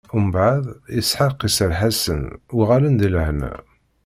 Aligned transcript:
Mbeɛd, 0.25 0.65
Isḥaq 0.99 1.39
iserreḥ-asen, 1.47 2.21
uɣalen 2.59 2.95
di 2.99 3.09
lehna. 3.13 3.53